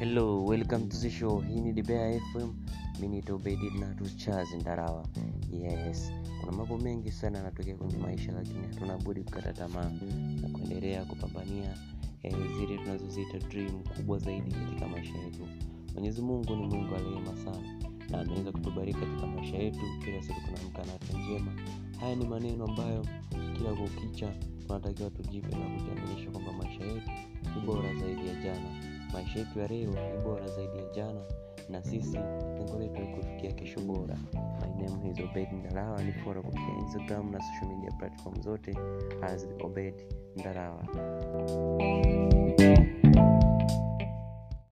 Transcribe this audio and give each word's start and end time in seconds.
hello 0.00 0.40
welcome 0.48 0.88
to 0.88 0.96
the 0.96 1.10
show. 1.10 1.40
Hii 1.40 1.60
ni 1.60 1.72
dibea 1.72 2.20
fm 2.20 2.52
minito 3.00 3.40
Ignatius 3.44 4.16
Charles 4.16 4.54
ndarawa. 4.54 5.06
Yes 5.52 6.12
kuna 6.40 6.52
mambo 6.52 6.78
mengi 6.78 7.10
sana 7.12 7.38
yanatokea 7.38 7.76
kwenye 7.76 7.96
maisha 7.96 8.32
lakini 8.32 8.66
hatuna 8.66 8.98
budi 8.98 9.22
kukata 9.24 9.52
tamaa 9.52 9.90
na 10.42 10.48
kuendelea 10.48 11.04
kupambania 11.04 11.74
eh, 12.22 12.34
zile 12.58 12.78
tunazoziita 12.78 13.38
dream 13.38 13.82
kubwa 13.96 14.18
zaidi 14.18 14.50
katika 14.50 14.88
maisha 14.88 15.18
yetu. 15.18 15.48
Mwenyezi 15.94 16.22
mungu 16.22 16.56
ni 16.56 16.66
mungu 16.66 16.94
wa 16.94 17.36
sana 17.36 17.78
na 18.10 18.20
ameweza 18.20 18.52
kutubariki 18.52 19.00
katika 19.00 19.26
maisha 19.26 19.56
yetu. 19.56 19.80
Kila 20.04 20.22
siku 20.22 20.40
tunaamka 20.40 20.84
na 20.84 20.94
afya 20.94 21.18
njema. 21.18 21.52
Haya 22.00 22.14
ni 22.16 22.24
maneno 22.28 22.64
ambayo 22.64 23.06
kila 23.58 23.72
kukicha 23.74 24.34
tunatakiwa 24.66 25.10
tujipe 25.10 25.56
na 25.56 25.64
kujiaminisha 25.78 26.30
kwamba 26.30 26.52
maisha 26.52 26.84
yetu 26.84 27.10
ni 27.56 27.66
bora 27.66 27.94
zaidi 27.94 28.28
ya 28.28 28.34
jana 28.34 28.89
maisha 29.12 29.38
yetu 29.38 29.58
ya 29.58 29.66
leo 29.68 29.90
ni 29.90 30.18
bora 30.24 30.46
zaidi 30.48 30.78
ya 30.78 30.84
jana 30.94 31.20
na 31.68 31.82
sisi 31.82 32.18
lengo 32.58 32.78
letu 32.78 33.00
ni 33.00 33.16
kufikia 33.16 33.52
kesho 33.52 33.80
bora. 33.80 34.16
My 34.60 34.86
name 34.86 35.10
obed 35.30 35.48
ndarawa 35.52 36.02
ni 36.02 36.12
fora 36.12 36.42
kupitia 36.42 36.74
instagram 36.80 37.30
na 37.30 37.40
social 37.40 37.76
media 37.76 37.90
platform 37.98 38.40
zote 38.42 38.76
as 39.22 39.48
obed 39.64 39.94
ndarawa 40.36 40.84